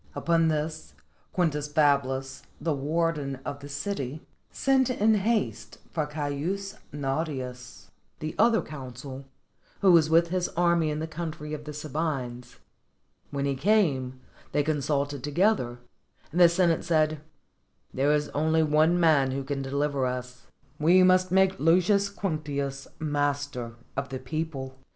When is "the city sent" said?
3.59-4.89